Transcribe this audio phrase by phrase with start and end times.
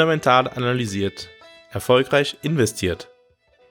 [0.00, 1.28] Fundamental analysiert.
[1.70, 3.10] Erfolgreich investiert.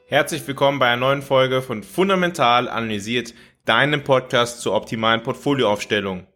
[0.06, 3.34] Herzlich willkommen bei einer neuen Folge von Fundamental analysiert,
[3.66, 6.28] deinem Podcast zur optimalen Portfolioaufstellung.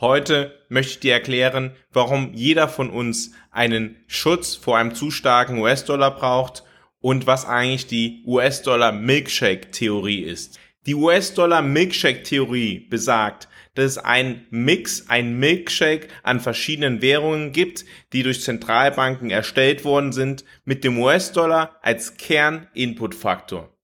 [0.00, 5.58] Heute möchte ich dir erklären, warum jeder von uns einen Schutz vor einem zu starken
[5.58, 6.64] US-Dollar braucht
[7.00, 10.58] und was eigentlich die US-Dollar-Milkshake-Theorie ist.
[10.86, 18.42] Die US-Dollar-Milkshake-Theorie besagt, dass es ein Mix, ein Milkshake an verschiedenen Währungen gibt, die durch
[18.42, 23.74] Zentralbanken erstellt worden sind, mit dem US-Dollar als Kern-Input-Faktor.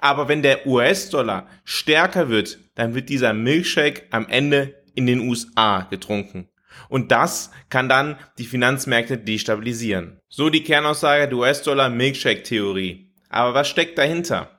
[0.00, 5.82] Aber wenn der US-Dollar stärker wird, dann wird dieser Milkshake am Ende in den USA
[5.90, 6.48] getrunken.
[6.88, 10.20] Und das kann dann die Finanzmärkte destabilisieren.
[10.28, 13.12] So die Kernaussage der US-Dollar-Milkshake-Theorie.
[13.28, 14.57] Aber was steckt dahinter?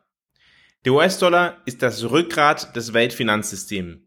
[0.85, 3.97] Der US-Dollar ist das Rückgrat des Weltfinanzsystems.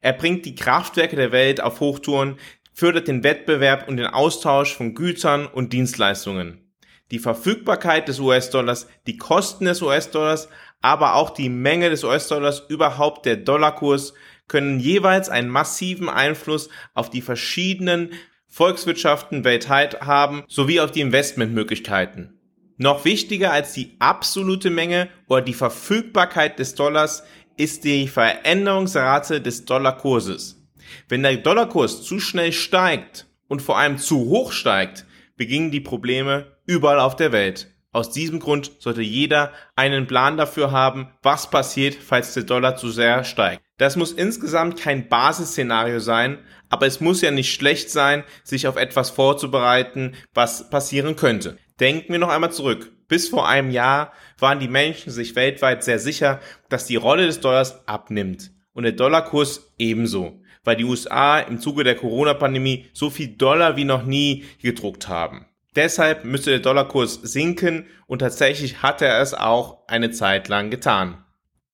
[0.00, 2.40] Er bringt die Kraftwerke der Welt auf Hochtouren,
[2.72, 6.72] fördert den Wettbewerb und den Austausch von Gütern und Dienstleistungen.
[7.12, 10.48] Die Verfügbarkeit des US-Dollars, die Kosten des US-Dollars,
[10.82, 14.12] aber auch die Menge des US-Dollars, überhaupt der Dollarkurs,
[14.48, 18.10] können jeweils einen massiven Einfluss auf die verschiedenen
[18.48, 22.35] Volkswirtschaften weltweit haben, sowie auf die Investmentmöglichkeiten.
[22.78, 27.22] Noch wichtiger als die absolute Menge oder die Verfügbarkeit des Dollars
[27.56, 30.62] ist die Veränderungsrate des Dollarkurses.
[31.08, 36.58] Wenn der Dollarkurs zu schnell steigt und vor allem zu hoch steigt, beginnen die Probleme
[36.66, 37.72] überall auf der Welt.
[37.92, 42.90] Aus diesem Grund sollte jeder einen Plan dafür haben, was passiert, falls der Dollar zu
[42.90, 43.62] sehr steigt.
[43.78, 48.76] Das muss insgesamt kein Basisszenario sein, aber es muss ja nicht schlecht sein, sich auf
[48.76, 51.56] etwas vorzubereiten, was passieren könnte.
[51.80, 52.92] Denken wir noch einmal zurück.
[53.08, 57.40] Bis vor einem Jahr waren die Menschen sich weltweit sehr sicher, dass die Rolle des
[57.40, 63.28] Dollars abnimmt und der Dollarkurs ebenso, weil die USA im Zuge der Corona-Pandemie so viel
[63.28, 65.46] Dollar wie noch nie gedruckt haben.
[65.76, 71.24] Deshalb müsste der Dollarkurs sinken und tatsächlich hat er es auch eine Zeit lang getan.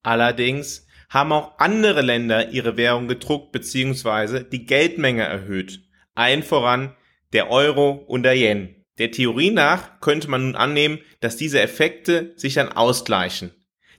[0.03, 4.44] Allerdings haben auch andere Länder ihre Währung gedruckt bzw.
[4.44, 5.81] die Geldmenge erhöht.
[6.15, 6.97] Allen voran
[7.32, 8.81] der Euro und der Yen.
[8.98, 13.53] Der Theorie nach könnte man nun annehmen, dass diese Effekte sich dann ausgleichen.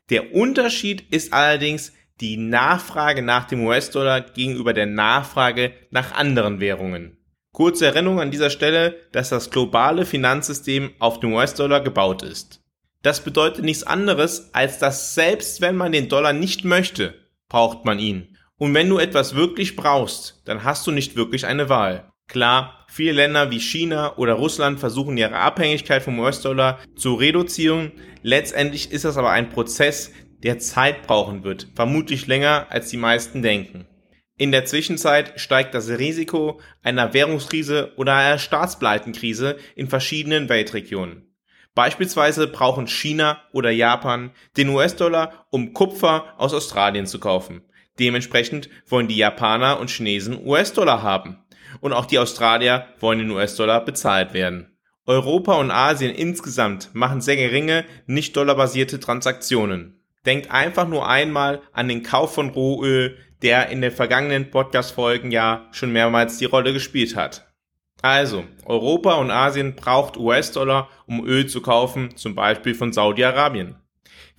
[0.10, 7.18] Der Unterschied ist allerdings die Nachfrage nach dem US-Dollar gegenüber der Nachfrage nach anderen Währungen.
[7.52, 12.62] Kurze Erinnerung an dieser Stelle, dass das globale Finanzsystem auf dem US-Dollar gebaut ist.
[13.02, 17.14] Das bedeutet nichts anderes, als dass selbst wenn man den Dollar nicht möchte,
[17.50, 18.38] braucht man ihn.
[18.58, 22.13] Und wenn du etwas wirklich brauchst, dann hast du nicht wirklich eine Wahl.
[22.28, 27.92] Klar, viele Länder wie China oder Russland versuchen ihre Abhängigkeit vom US-Dollar zu reduzieren.
[28.22, 30.12] Letztendlich ist das aber ein Prozess,
[30.44, 33.88] der Zeit brauchen wird, vermutlich länger als die meisten denken.
[34.36, 41.30] In der Zwischenzeit steigt das Risiko einer Währungskrise oder einer Staatspleitenkrise in verschiedenen Weltregionen.
[41.76, 47.62] Beispielsweise brauchen China oder Japan den US-Dollar, um Kupfer aus Australien zu kaufen.
[48.00, 51.43] Dementsprechend wollen die Japaner und Chinesen US-Dollar haben
[51.82, 54.78] und auch die Australier wollen in US-Dollar bezahlt werden.
[55.06, 60.00] Europa und Asien insgesamt machen sehr geringe, nicht dollarbasierte Transaktionen.
[60.26, 65.68] Denkt einfach nur einmal an den Kauf von Rohöl, der in den vergangenen Podcast-Folgen ja
[65.72, 67.54] schon mehrmals die Rolle gespielt hat.
[68.02, 73.76] Also, Europa und Asien braucht US-Dollar, um Öl zu kaufen, zum Beispiel von Saudi-Arabien.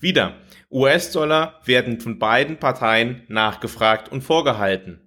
[0.00, 0.36] Wieder,
[0.70, 5.03] US-Dollar werden von beiden Parteien nachgefragt und vorgehalten.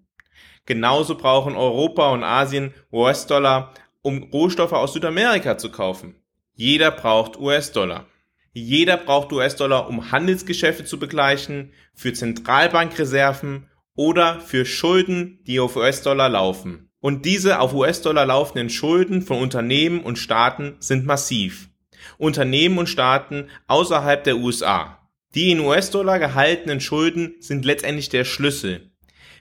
[0.67, 3.73] Genauso brauchen Europa und Asien US-Dollar,
[4.03, 6.15] um Rohstoffe aus Südamerika zu kaufen.
[6.53, 8.05] Jeder braucht US-Dollar.
[8.51, 16.29] Jeder braucht US-Dollar, um Handelsgeschäfte zu begleichen, für Zentralbankreserven oder für Schulden, die auf US-Dollar
[16.29, 16.89] laufen.
[16.99, 21.69] Und diese auf US-Dollar laufenden Schulden von Unternehmen und Staaten sind massiv.
[22.17, 25.07] Unternehmen und Staaten außerhalb der USA.
[25.33, 28.91] Die in US-Dollar gehaltenen Schulden sind letztendlich der Schlüssel.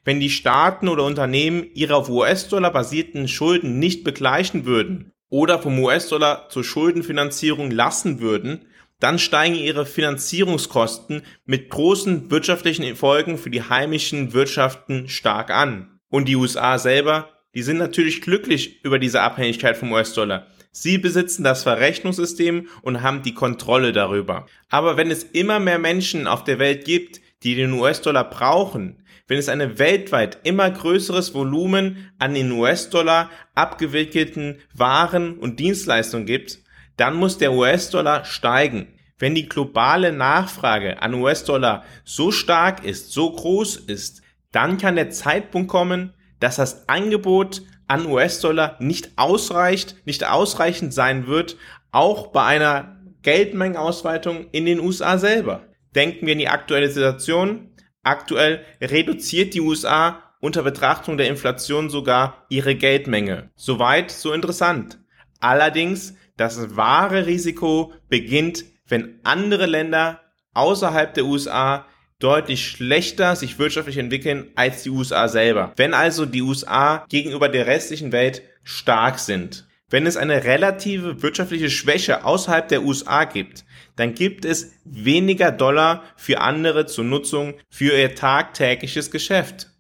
[0.06, 5.76] Wenn die Staaten oder Unternehmen ihre auf US-Dollar basierten Schulden nicht begleichen würden oder vom
[5.80, 8.66] US-Dollar zur Schuldenfinanzierung lassen würden,
[9.00, 15.98] dann steigen ihre Finanzierungskosten mit großen wirtschaftlichen Folgen für die heimischen Wirtschaften stark an.
[16.08, 20.46] Und die USA selber, die sind natürlich glücklich über diese Abhängigkeit vom US-Dollar.
[20.70, 24.46] Sie besitzen das Verrechnungssystem und haben die Kontrolle darüber.
[24.68, 29.38] Aber wenn es immer mehr Menschen auf der Welt gibt, die den US-Dollar brauchen, wenn
[29.38, 36.58] es eine weltweit immer größeres Volumen an den US-Dollar abgewickelten Waren und Dienstleistungen gibt,
[36.96, 38.88] dann muss der US-Dollar steigen.
[39.18, 45.10] Wenn die globale Nachfrage an US-Dollar so stark ist, so groß ist, dann kann der
[45.10, 51.56] Zeitpunkt kommen, dass das Angebot an US-Dollar nicht ausreicht, nicht ausreichend sein wird,
[51.92, 55.62] auch bei einer Geldmengenausweitung in den USA selber.
[55.94, 57.70] Denken wir in die aktuelle Situation.
[58.06, 63.50] Aktuell reduziert die USA unter Betrachtung der Inflation sogar ihre Geldmenge.
[63.56, 64.98] Soweit, so interessant.
[65.40, 70.20] Allerdings, das wahre Risiko beginnt, wenn andere Länder
[70.54, 71.84] außerhalb der USA
[72.20, 75.72] deutlich schlechter sich wirtschaftlich entwickeln als die USA selber.
[75.74, 79.66] Wenn also die USA gegenüber der restlichen Welt stark sind.
[79.90, 83.64] Wenn es eine relative wirtschaftliche Schwäche außerhalb der USA gibt,
[83.96, 89.72] dann gibt es weniger Dollar für andere zur Nutzung für ihr tagtägliches Geschäft.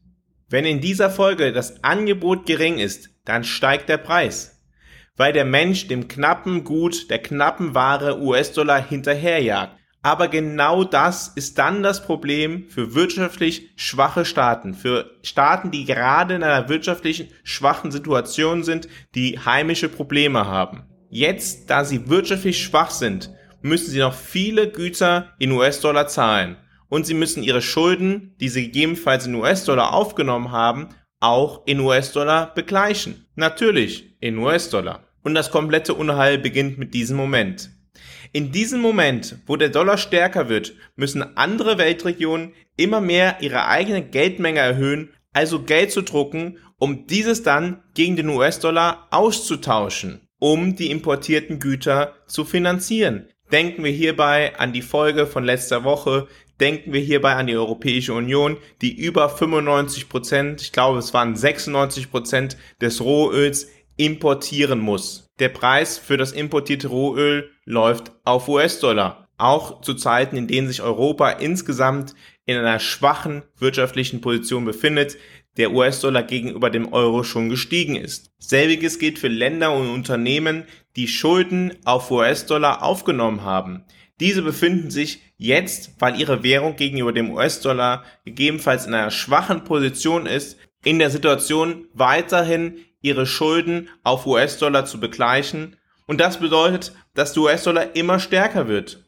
[0.48, 4.62] Wenn in dieser Folge das Angebot gering ist, dann steigt der Preis,
[5.16, 9.76] weil der Mensch dem knappen Gut, der knappen Ware US-Dollar hinterherjagt.
[10.02, 16.36] Aber genau das ist dann das Problem für wirtschaftlich schwache Staaten, für Staaten, die gerade
[16.36, 20.84] in einer wirtschaftlichen schwachen Situation sind, die heimische Probleme haben.
[21.10, 23.32] Jetzt, da sie wirtschaftlich schwach sind,
[23.66, 26.56] müssen sie noch viele Güter in US-Dollar zahlen.
[26.88, 30.88] Und sie müssen ihre Schulden, die sie gegebenenfalls in US-Dollar aufgenommen haben,
[31.20, 33.26] auch in US-Dollar begleichen.
[33.34, 35.04] Natürlich in US-Dollar.
[35.22, 37.70] Und das komplette Unheil beginnt mit diesem Moment.
[38.32, 44.02] In diesem Moment, wo der Dollar stärker wird, müssen andere Weltregionen immer mehr ihre eigene
[44.02, 50.90] Geldmenge erhöhen, also Geld zu drucken, um dieses dann gegen den US-Dollar auszutauschen, um die
[50.90, 53.28] importierten Güter zu finanzieren.
[53.52, 56.26] Denken wir hierbei an die Folge von letzter Woche,
[56.60, 61.36] denken wir hierbei an die Europäische Union, die über 95 Prozent, ich glaube es waren
[61.36, 65.28] 96 Prozent des Rohöls importieren muss.
[65.38, 69.28] Der Preis für das importierte Rohöl läuft auf US-Dollar.
[69.38, 72.14] Auch zu Zeiten, in denen sich Europa insgesamt
[72.46, 75.18] in einer schwachen wirtschaftlichen Position befindet,
[75.56, 78.30] der US-Dollar gegenüber dem Euro schon gestiegen ist.
[78.38, 80.64] Selbiges gilt für Länder und Unternehmen,
[80.96, 83.84] die Schulden auf US-Dollar aufgenommen haben.
[84.18, 90.26] Diese befinden sich jetzt, weil ihre Währung gegenüber dem US-Dollar gegebenenfalls in einer schwachen Position
[90.26, 95.76] ist, in der Situation weiterhin ihre Schulden auf US-Dollar zu begleichen.
[96.06, 99.04] Und das bedeutet, dass der US-Dollar immer stärker wird.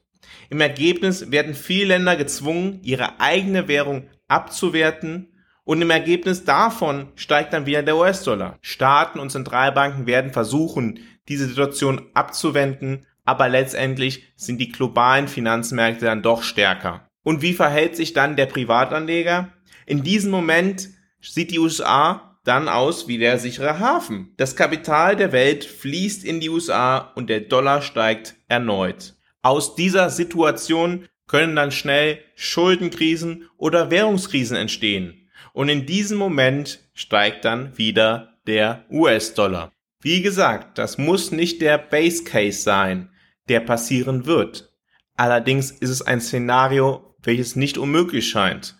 [0.50, 5.32] Im Ergebnis werden viele Länder gezwungen, ihre eigene Währung abzuwerten
[5.64, 8.58] und im Ergebnis davon steigt dann wieder der US-Dollar.
[8.62, 16.22] Staaten und Zentralbanken werden versuchen, diese Situation abzuwenden, aber letztendlich sind die globalen Finanzmärkte dann
[16.22, 17.08] doch stärker.
[17.22, 19.52] Und wie verhält sich dann der Privatanleger?
[19.84, 20.88] In diesem Moment
[21.20, 24.32] sieht die USA dann aus wie der sichere Hafen.
[24.38, 29.14] Das Kapital der Welt fließt in die USA und der Dollar steigt erneut.
[29.42, 35.28] Aus dieser Situation können dann schnell Schuldenkrisen oder Währungskrisen entstehen.
[35.52, 39.70] Und in diesem Moment steigt dann wieder der US-Dollar.
[40.00, 43.10] Wie gesagt, das muss nicht der Base Case sein
[43.48, 44.72] der passieren wird.
[45.16, 48.76] Allerdings ist es ein Szenario, welches nicht unmöglich scheint.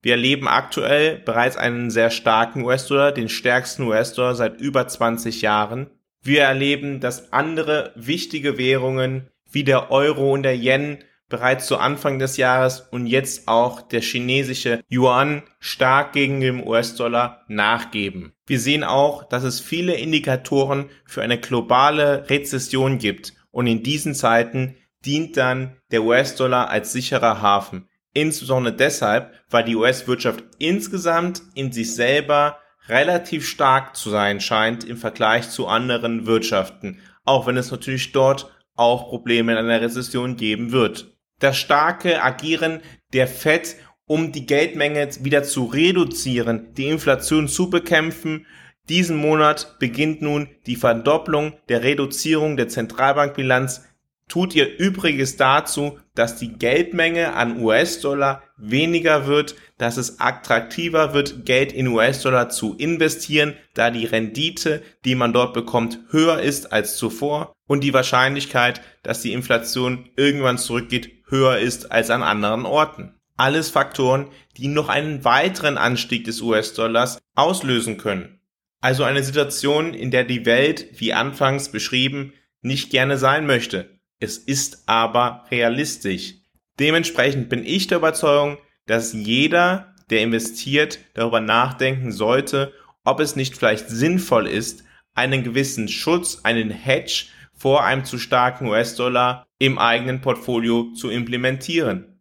[0.00, 5.90] Wir erleben aktuell bereits einen sehr starken US-Dollar, den stärksten US-Dollar seit über 20 Jahren.
[6.22, 12.18] Wir erleben, dass andere wichtige Währungen wie der Euro und der Yen bereits zu Anfang
[12.18, 18.34] des Jahres und jetzt auch der chinesische Yuan stark gegen den US-Dollar nachgeben.
[18.46, 24.14] Wir sehen auch, dass es viele Indikatoren für eine globale Rezession gibt und in diesen
[24.14, 27.88] Zeiten dient dann der US-Dollar als sicherer Hafen.
[28.12, 32.58] Insbesondere deshalb, weil die US-Wirtschaft insgesamt in sich selber
[32.88, 38.52] relativ stark zu sein scheint im Vergleich zu anderen Wirtschaften, auch wenn es natürlich dort
[38.74, 41.11] auch Probleme in einer Rezession geben wird.
[41.42, 42.82] Das starke Agieren
[43.12, 43.74] der Fed,
[44.06, 48.46] um die Geldmenge wieder zu reduzieren, die Inflation zu bekämpfen,
[48.88, 53.82] diesen Monat beginnt nun die Verdopplung der Reduzierung der Zentralbankbilanz.
[54.28, 61.44] Tut ihr Übriges dazu, dass die Geldmenge an US-Dollar weniger wird, dass es attraktiver wird,
[61.44, 66.96] Geld in US-Dollar zu investieren, da die Rendite, die man dort bekommt, höher ist als
[66.96, 73.14] zuvor und die Wahrscheinlichkeit, dass die Inflation irgendwann zurückgeht, höher ist als an anderen Orten.
[73.36, 78.40] Alles Faktoren, die noch einen weiteren Anstieg des US-Dollars auslösen können.
[78.80, 83.98] Also eine Situation, in der die Welt, wie anfangs beschrieben, nicht gerne sein möchte.
[84.20, 86.34] Es ist aber realistisch.
[86.78, 92.72] Dementsprechend bin ich der Überzeugung, dass jeder, der investiert, darüber nachdenken sollte,
[93.04, 94.84] ob es nicht vielleicht sinnvoll ist,
[95.14, 97.26] einen gewissen Schutz, einen Hedge
[97.62, 102.20] vor einem zu starken US-Dollar im eigenen Portfolio zu implementieren.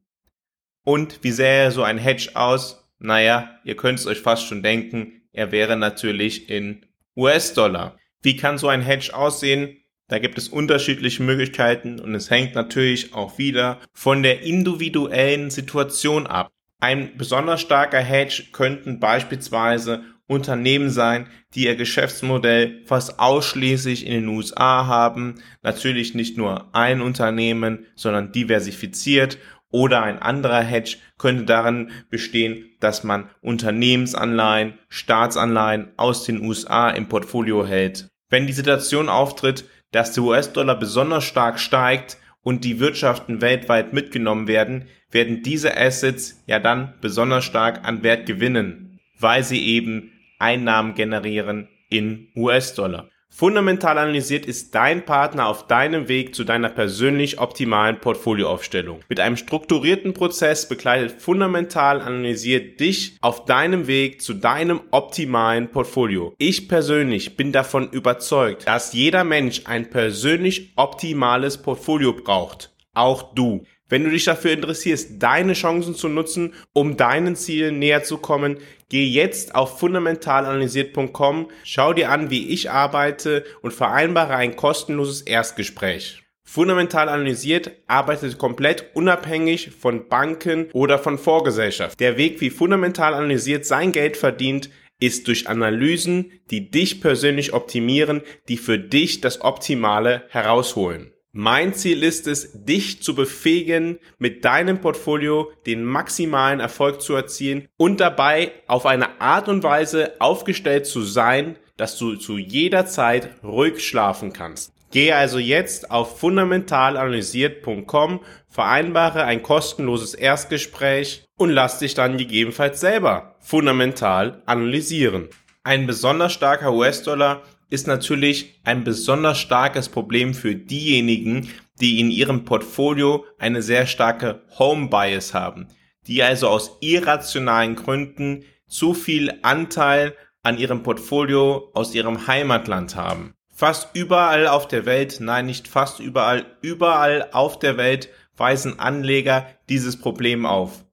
[0.85, 2.87] Und wie sähe so ein Hedge aus?
[2.99, 6.85] Naja, ihr könnt es euch fast schon denken, er wäre natürlich in
[7.17, 7.97] US-Dollar.
[8.21, 9.77] Wie kann so ein Hedge aussehen?
[10.09, 16.27] Da gibt es unterschiedliche Möglichkeiten und es hängt natürlich auch wieder von der individuellen Situation
[16.27, 16.51] ab.
[16.79, 24.27] Ein besonders starker Hedge könnten beispielsweise Unternehmen sein, die ihr Geschäftsmodell fast ausschließlich in den
[24.29, 25.35] USA haben.
[25.61, 29.37] Natürlich nicht nur ein Unternehmen, sondern diversifiziert.
[29.71, 37.09] Oder ein anderer Hedge könnte darin bestehen, dass man Unternehmensanleihen, Staatsanleihen aus den USA im
[37.09, 38.07] Portfolio hält.
[38.29, 44.47] Wenn die Situation auftritt, dass der US-Dollar besonders stark steigt und die Wirtschaften weltweit mitgenommen
[44.47, 50.95] werden, werden diese Assets ja dann besonders stark an Wert gewinnen, weil sie eben Einnahmen
[50.95, 53.09] generieren in US-Dollar.
[53.33, 58.99] Fundamental analysiert ist dein Partner auf deinem Weg zu deiner persönlich optimalen Portfolioaufstellung.
[59.07, 66.35] Mit einem strukturierten Prozess begleitet Fundamental analysiert dich auf deinem Weg zu deinem optimalen Portfolio.
[66.39, 72.71] Ich persönlich bin davon überzeugt, dass jeder Mensch ein persönlich optimales Portfolio braucht.
[72.93, 73.63] Auch du.
[73.91, 78.57] Wenn du dich dafür interessierst, deine Chancen zu nutzen, um deinen Zielen näher zu kommen,
[78.87, 86.23] geh jetzt auf fundamentalanalysiert.com, schau dir an, wie ich arbeite und vereinbare ein kostenloses Erstgespräch.
[86.45, 91.99] Fundamental analysiert arbeitet komplett unabhängig von Banken oder von Vorgesellschaft.
[91.99, 94.69] Der Weg, wie fundamental analysiert sein Geld verdient,
[95.01, 101.11] ist durch Analysen, die dich persönlich optimieren, die für dich das Optimale herausholen.
[101.33, 107.69] Mein Ziel ist es, dich zu befähigen, mit deinem Portfolio den maximalen Erfolg zu erzielen
[107.77, 113.29] und dabei auf eine Art und Weise aufgestellt zu sein, dass du zu jeder Zeit
[113.45, 114.73] ruhig schlafen kannst.
[114.91, 118.19] Gehe also jetzt auf fundamentalanalysiert.com,
[118.49, 125.29] vereinbare ein kostenloses Erstgespräch und lass dich dann gegebenenfalls selber fundamental analysieren.
[125.63, 131.49] Ein besonders starker US-Dollar ist natürlich ein besonders starkes Problem für diejenigen,
[131.79, 135.67] die in ihrem Portfolio eine sehr starke Home Bias haben,
[136.05, 143.33] die also aus irrationalen Gründen zu viel Anteil an ihrem Portfolio aus ihrem Heimatland haben.
[143.53, 149.47] Fast überall auf der Welt, nein, nicht fast überall, überall auf der Welt weisen Anleger
[149.69, 150.83] dieses Problem auf.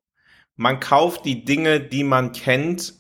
[0.55, 2.95] Man kauft die Dinge, die man kennt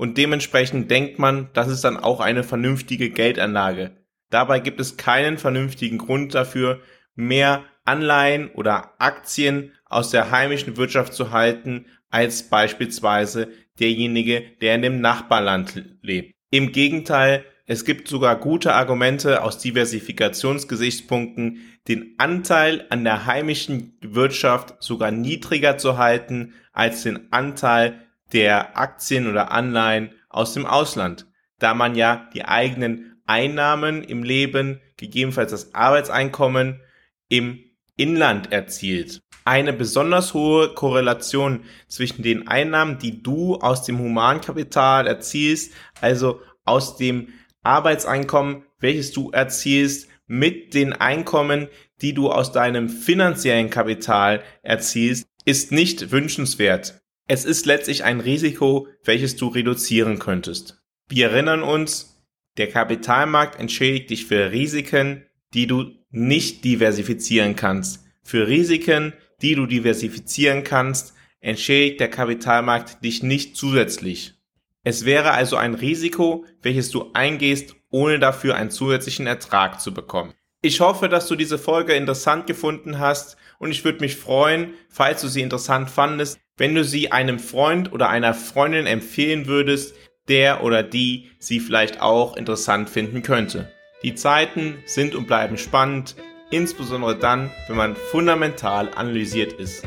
[0.00, 3.90] und dementsprechend denkt man, das ist dann auch eine vernünftige Geldanlage.
[4.30, 6.80] Dabei gibt es keinen vernünftigen Grund dafür,
[7.16, 14.80] mehr Anleihen oder Aktien aus der heimischen Wirtschaft zu halten, als beispielsweise derjenige, der in
[14.80, 16.32] dem Nachbarland lebt.
[16.50, 24.82] Im Gegenteil, es gibt sogar gute Argumente aus Diversifikationsgesichtspunkten, den Anteil an der heimischen Wirtschaft
[24.82, 31.26] sogar niedriger zu halten als den Anteil der Aktien oder Anleihen aus dem Ausland,
[31.58, 36.80] da man ja die eigenen Einnahmen im Leben, gegebenenfalls das Arbeitseinkommen
[37.28, 37.60] im
[37.96, 39.20] Inland erzielt.
[39.44, 46.96] Eine besonders hohe Korrelation zwischen den Einnahmen, die du aus dem Humankapital erzielst, also aus
[46.96, 47.28] dem
[47.62, 51.68] Arbeitseinkommen, welches du erzielst, mit den Einkommen,
[52.00, 56.99] die du aus deinem finanziellen Kapital erzielst, ist nicht wünschenswert.
[57.32, 60.82] Es ist letztlich ein Risiko, welches du reduzieren könntest.
[61.08, 62.20] Wir erinnern uns,
[62.56, 68.04] der Kapitalmarkt entschädigt dich für Risiken, die du nicht diversifizieren kannst.
[68.24, 74.34] Für Risiken, die du diversifizieren kannst, entschädigt der Kapitalmarkt dich nicht zusätzlich.
[74.82, 80.34] Es wäre also ein Risiko, welches du eingehst, ohne dafür einen zusätzlichen Ertrag zu bekommen.
[80.62, 85.20] Ich hoffe, dass du diese Folge interessant gefunden hast und ich würde mich freuen, falls
[85.20, 89.94] du sie interessant fandest, wenn du sie einem Freund oder einer Freundin empfehlen würdest,
[90.28, 93.70] der oder die sie vielleicht auch interessant finden könnte.
[94.02, 96.16] Die Zeiten sind und bleiben spannend,
[96.50, 99.86] insbesondere dann, wenn man fundamental analysiert ist.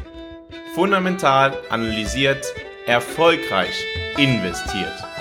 [0.75, 2.46] Fundamental analysiert,
[2.86, 3.84] erfolgreich
[4.18, 5.12] investiert.